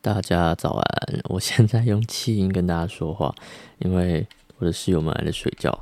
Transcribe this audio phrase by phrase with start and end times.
[0.00, 1.20] 大家早安！
[1.24, 3.34] 我现在用气音跟大家说话，
[3.78, 4.24] 因为
[4.58, 5.76] 我的室友们还在睡觉。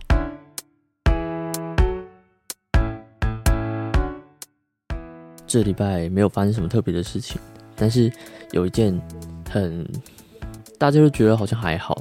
[5.47, 7.39] 这礼拜没有发生什么特别的事情，
[7.76, 8.11] 但是
[8.52, 8.98] 有一件
[9.50, 9.87] 很
[10.79, 11.95] 大家都觉得好像还好，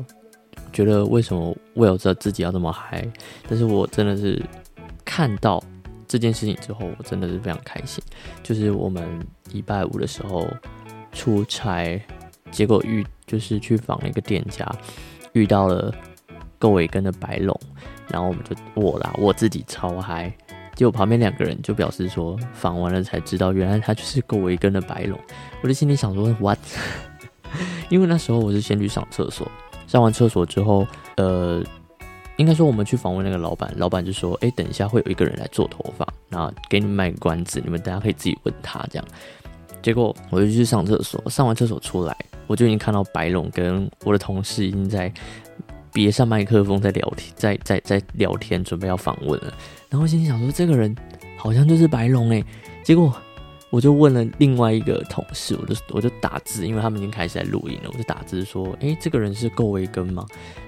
[0.71, 3.05] 觉得为什么我有知道自己要这么嗨？
[3.49, 4.41] 但是我真的是
[5.03, 5.61] 看到
[6.07, 8.01] 这件事情之后，我真的是非常开心。
[8.41, 9.19] 就是我们
[9.51, 10.47] 礼拜五的时候
[11.15, 11.99] 出差，
[12.51, 14.69] 结果遇就是去访了一个店家，
[15.33, 15.91] 遇到了
[16.59, 17.59] 够尾根的白龙，
[18.09, 20.31] 然后我们就我啦，我自己超嗨。
[20.75, 25.17] 结果旁边两个人就表示说，访完了才知道，原来他就是够维根的白龙。
[25.63, 26.59] 我的心里想说，what？
[27.89, 29.49] 因为那时候我是先去上厕所，
[29.87, 30.85] 上完厕所之后，
[31.15, 31.63] 呃，
[32.35, 39.07] 应该说我们去访问那个老板，老板就说，哎，等一下会有一个人来做头发，然后给你卖个关子，你们大家可以自己问他这样。
[39.85, 42.17] 结果我就去上厕所，上完厕所出来，
[42.47, 45.13] 我就已经看到白龙跟我的同事已经在
[45.93, 49.53] 别上麦克风在聊天，在在在聊天，准备要访问了。
[49.87, 50.95] 然后心里想说，这个人
[51.37, 52.43] 好像就是白龙哎。
[52.83, 53.13] 结果
[53.69, 60.25] 我就问了另外一个同事，我就我就打字，因为他们已经开始在录音了，我就打字说，哎，这个人是够威根吗？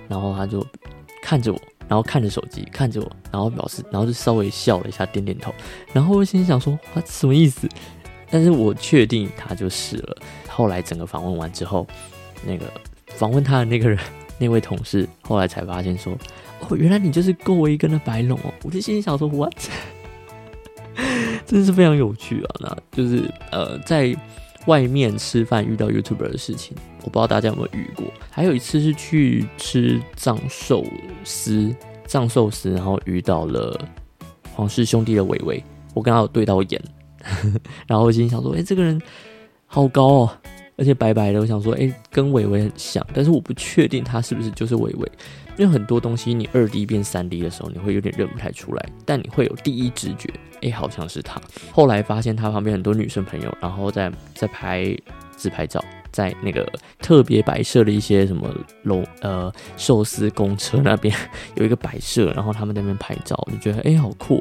[0.07, 0.63] 然后他就
[1.23, 5.51] 看着我，然后看着手机，看着我，然后表示，然后就稍微笑了一下，点点头。
[5.91, 7.67] 然后我心里想说，他什么意思？
[8.29, 10.17] 但是我确定他就是了。
[10.47, 11.85] 后来整个访问完之后，
[12.45, 12.65] 那个
[13.07, 13.99] 访问他的那个人，
[14.39, 16.17] 那位同事，后来才发现说。
[16.59, 18.51] 哦，原来你就是够维根的白龙哦！
[18.63, 19.53] 我就心里想说，what？
[21.45, 22.55] 真是非常有趣啊！
[22.59, 24.15] 那就是呃，在
[24.65, 28.07] 外面吃饭遇到 YouTuber 的事情，我不知道大家有没有遇过。
[28.31, 30.83] 还有一次是去吃藏寿
[31.23, 31.73] 司，
[32.07, 33.79] 藏寿司，然后遇到了
[34.55, 36.81] 皇室兄弟的伟伟，我跟他有对到眼，
[37.87, 39.01] 然后我心想说，哎，这个人
[39.65, 40.37] 好高哦，
[40.77, 45.11] 而且白白的，我想说，哎，跟伟伟很像，但是我不确定他是不是就是伟伟。
[45.57, 50.31] 因为很多东西你二 D 变三 D 的时候，你会有点认不太出来，但你会有第一直觉，
[50.61, 51.41] 哎，好像是他。
[51.71, 54.95] 后来发现他旁边很多女生朋友，然后在在拍
[55.35, 56.63] 自拍照，在那个
[56.99, 58.47] 特别摆设的一些什么
[58.83, 61.11] 楼呃寿司公车那边
[61.57, 64.39] 有一个摆设，然后他们在那边拍照，就觉得哎好酷，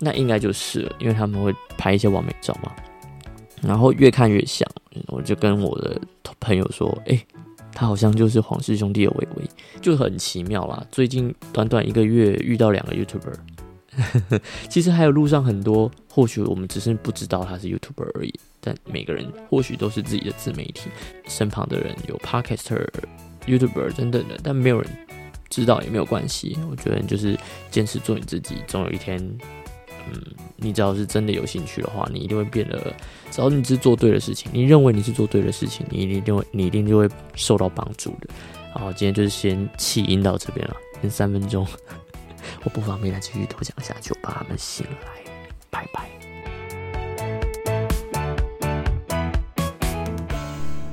[0.00, 2.72] 那应该就是了，因为他们会拍一些完美照嘛。
[3.62, 4.68] 然后越看越像，
[5.06, 6.00] 我就跟我的
[6.40, 7.24] 朋友说，哎。
[7.72, 9.44] 他好像就是皇室兄弟的伟伟，
[9.80, 10.84] 就很奇妙啦。
[10.90, 18.34] 最近短短一个月遇到两个 YouTuber， 其实还有路上很多，或许我们只是不知道他是 YouTuber 而已。
[18.60, 20.90] 但每个人或许都是自己的自媒体，
[21.28, 22.86] 身旁的人有 Podcaster、
[23.46, 24.90] YouTuber 等等的，但没有人
[25.48, 26.58] 知道也没有关系。
[26.68, 27.38] 我觉得就是
[27.70, 29.38] 坚持做你自己，总有一天。
[30.12, 30.22] 嗯，
[30.56, 32.94] 你只要是真的有兴趣的话，你一定会变得。
[33.30, 38.28] 只要你是做对的事情，你认为你是做对的事情，你一定就会，你一定就会受到帮助的。
[38.72, 41.66] 好，今天就是先弃音到这边了，先三分钟，
[42.64, 45.32] 我不方便再继续多讲下去，我怕他们醒来。
[45.70, 46.08] 拜拜。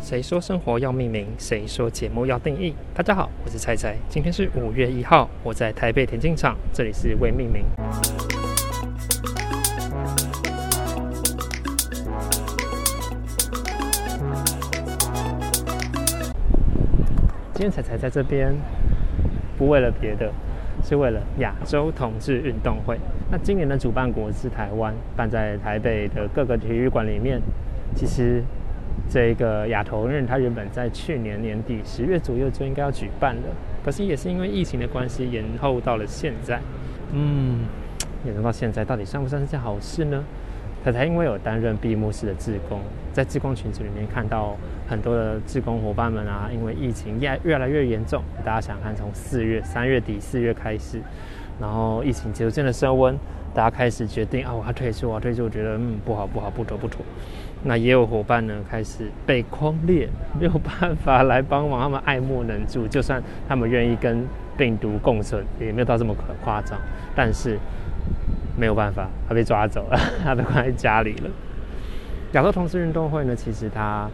[0.01, 1.27] 谁说生活要命名？
[1.38, 2.73] 谁说节目要定义？
[2.94, 7.66] 大家好，我是菜菜，今天是五月一号，我在台北田径场，这里是未命名。
[17.57, 18.53] 今天彩彩在这边，
[19.57, 20.31] 不为了别的，
[20.84, 23.00] 是为了亚洲同志运动会。
[23.31, 27.41] 那今年的主办国是台湾，办在台北的各个体育馆里面。
[27.95, 28.44] 其实，
[29.09, 33.47] 这个亚投运它原本在去年年底十月左右就应该要举办了，
[33.84, 36.59] 可是也是因为疫情的关系延后到了现在。
[37.12, 37.62] 嗯，
[38.24, 40.24] 延后到现在，到底算不算是件好事呢？
[40.87, 42.79] 彩彩因为有担任闭幕式的志工，
[43.11, 44.55] 在志工群组里面看到。
[44.89, 51.01] 很多的志工伙伴们啊，因为疫情越越来越严重，大家想看从四月三月底四月开始，
[51.59, 53.13] 然后疫情逐渐的升温，
[53.53, 57.01] 大家开始决定啊，我要退出，我要退出，我觉得嗯不好不好不妥不妥。
[57.65, 60.07] 那也有伙伴呢开始被框列，
[60.39, 64.25] 没有办法来帮忙，他们爱莫能助，就算他们愿意跟
[64.56, 66.79] 病毒共存，也没有到这么可夸张，
[67.13, 67.59] 但是
[68.57, 71.30] 没有办法，他被抓走了， 他被关在家里了。
[72.33, 74.09] 亚洲同志运动会呢，其实它。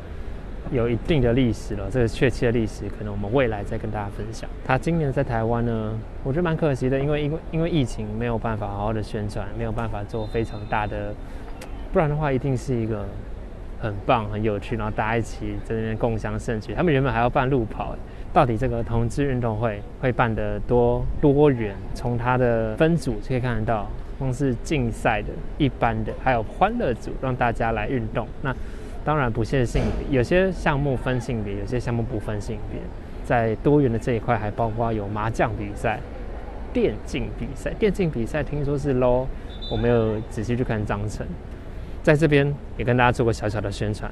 [0.72, 4.50] 有一定的历史了，这个确切的历史可能我们未来再跟大家分享。
[4.66, 5.92] 他今年在台湾呢，
[6.24, 11.13] 我觉得蛮可惜的，因为因为因为疫情没有办法好好的宣传，没有办法做非常大的，
[11.92, 13.06] 不然的话一定是一个
[13.81, 16.74] 很棒很有趣，然后大家一起在那边共享盛举。
[16.74, 17.94] 他们原本还要办路跑，
[18.31, 21.75] 到底这个同志运动会会办得多多远？
[21.94, 23.86] 从它的分组就可以看得到，
[24.24, 25.28] 光是竞赛的、
[25.58, 28.25] 一般的，还有欢乐组，让大家来运动。
[28.42, 28.56] 那
[29.04, 32.80] 当然不限性别，有些项目分性别，有些项目不分性别。
[33.25, 36.00] 在多元的这一块，还包括有麻将比赛、
[36.72, 37.74] 电竞比赛。
[37.78, 39.25] 电竞比赛听说是 low，
[39.70, 41.28] 我没有仔细去看章程。
[42.02, 44.10] 在这边也跟大家做个小小的宣传。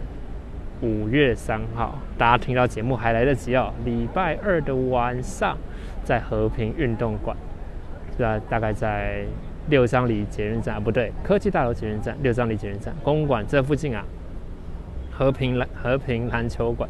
[0.81, 3.71] 五月三号，大家听到节目还来得及哦。
[3.85, 5.57] 礼拜二的晚上，
[6.03, 7.37] 在和平运动馆，
[8.17, 9.23] 是啊，大概在
[9.71, 14.05] 六张里捷运站啊，不对，科技大楼捷运站，六张里捷运站公馆这附近啊。
[15.11, 16.89] 和平篮和平篮球馆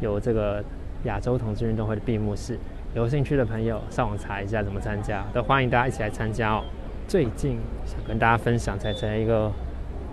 [0.00, 0.64] 有这个
[1.04, 2.58] 亚洲同志运动会的闭幕式，
[2.94, 6.64] 有兴趣的朋友上网查一下怎么参加，都欢迎大家一起来参加哦。
[7.06, 9.52] 最近想跟大家分享，在在一个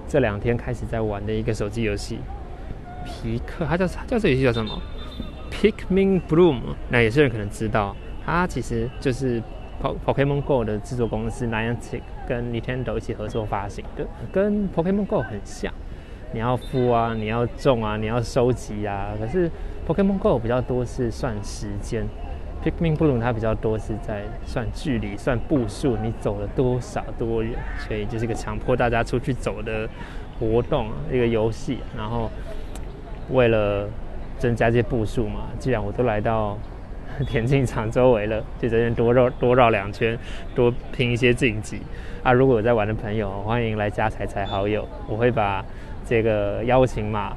[0.08, 2.20] 这两天开始在玩的一个手机游戏。
[3.06, 4.80] 皮克，它叫它叫这游戏叫什么
[5.50, 6.60] ？PICK MIN Bloom。
[6.90, 9.42] 那有些人可能知道，它其实就是
[9.82, 15.74] Pokemon Go 的制作公司 Niantic 跟 Nintendo 一起合作发行的，跟 Pokemon Go 很像。
[16.34, 19.12] 你要孵啊，你要种啊，你要收集啊。
[19.20, 19.50] 可是
[19.88, 22.08] Pokemon Go 比较多是算时间
[22.64, 27.58] ，Pikmin Bloom 它比较多是在算距离、算步数，你走了多少多远。
[27.78, 29.88] 所以就是一个强迫大家出去走的
[30.40, 31.80] 活动，一个游戏。
[31.98, 32.30] 然后。
[33.32, 33.88] 为了
[34.40, 36.58] 增加这些步数嘛，既然我都来到
[37.28, 40.18] 田径场周围了，就这边多绕多绕两圈，
[40.56, 41.82] 多拼一些晋级
[42.24, 42.32] 啊！
[42.32, 45.64] 如果有在玩的朋友，欢迎来加彩彩好友，我会把
[46.08, 47.36] 这个邀请码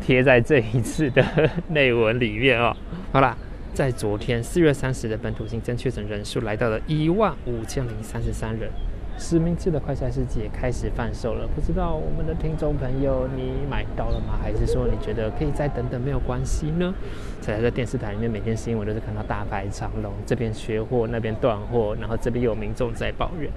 [0.00, 1.24] 贴在这一次的
[1.68, 2.74] 内文里面哦。
[3.12, 3.36] 好啦，
[3.74, 8.70] 在昨天四月三十的本土新增确诊人数来到了一万五千零三十三人。
[9.18, 14.38] 实名制的快筛试剂也开始贩售了，不知道我们的听众朋友你买到了吗？
[14.40, 16.94] 还是说你觉得可以再等等没有关系呢？
[17.40, 23.50] 才在电视台里面每天新闻都是看到大排长龙，这边缺货那边断货，然后这边有民众在抱怨。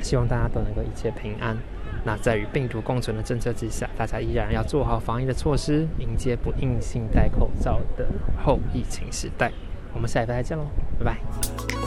[0.00, 1.56] 希望大家都能够一切平安。
[2.04, 8.06] 那在与病毒共存的政策之下，大家依然要做好防疫的措施，迎接不硬性戴口罩的
[8.42, 9.50] 后疫情时代。
[9.92, 10.64] 我们下一拜再见喽，
[10.98, 11.77] 拜拜。